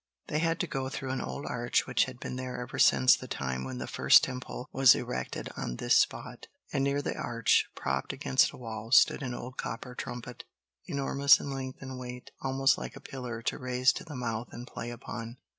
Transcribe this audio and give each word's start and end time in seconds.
They 0.29 0.39
had 0.39 0.59
to 0.61 0.65
go 0.67 0.89
through 0.89 1.11
an 1.11 1.21
old 1.21 1.45
arch 1.45 1.85
which 1.85 2.05
had 2.05 2.19
been 2.19 2.35
there 2.35 2.59
ever 2.59 2.79
since 2.79 3.15
the 3.15 3.27
time 3.27 3.63
when 3.63 3.77
the 3.77 3.85
first 3.85 4.23
Temple 4.23 4.67
was 4.71 4.95
erected 4.95 5.49
on 5.55 5.75
this 5.75 5.95
spot; 5.95 6.47
and 6.73 6.83
near 6.83 7.03
the 7.03 7.15
arch, 7.15 7.69
propped 7.75 8.11
against 8.11 8.49
a 8.51 8.57
wall, 8.57 8.89
stood 8.91 9.21
an 9.21 9.35
old 9.35 9.57
copper 9.57 9.93
trumpet, 9.93 10.43
enormous 10.87 11.39
in 11.39 11.51
length 11.51 11.83
and 11.83 11.99
weight, 11.99 12.31
almost 12.41 12.79
like 12.79 12.95
a 12.95 12.99
pillar 12.99 13.43
to 13.43 13.59
raise 13.59 13.93
to 13.93 14.03
the 14.03 14.15
mouth 14.15 14.47
and 14.51 14.65
play 14.65 14.89
upon. 14.89 15.37